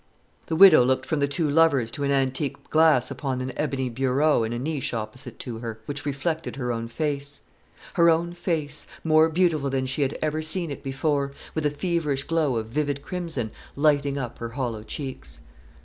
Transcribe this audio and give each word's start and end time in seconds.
The 0.47 0.55
widow 0.55 0.83
looked 0.83 1.05
from 1.05 1.19
the 1.19 1.27
two 1.27 1.47
lovers 1.47 1.91
to 1.91 2.03
an 2.03 2.09
antique 2.09 2.71
glass 2.71 3.11
upon 3.11 3.39
an 3.39 3.53
ebony 3.55 3.87
bureau 3.87 4.41
in 4.43 4.51
a 4.51 4.57
niche 4.57 4.95
opposite 4.95 5.37
to 5.37 5.59
her, 5.59 5.77
which 5.85 6.07
reflected 6.07 6.55
her 6.55 6.71
own 6.71 6.87
face, 6.87 7.41
her 7.93 8.09
own 8.09 8.33
face, 8.33 8.87
more 9.03 9.29
beautiful 9.29 9.69
than 9.69 9.85
she 9.85 10.01
had 10.01 10.17
ever 10.19 10.41
seen 10.41 10.71
it 10.71 10.81
before, 10.81 11.33
with 11.53 11.67
a 11.67 11.69
feverish 11.69 12.23
glow 12.23 12.55
of 12.55 12.65
vivid 12.65 13.03
crimson 13.03 13.51
lighting 13.75 14.17
up 14.17 14.39
her 14.39 14.49
hollow 14.57 14.81
cheeks. 14.81 15.41